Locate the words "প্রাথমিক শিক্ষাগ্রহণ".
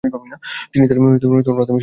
0.97-1.67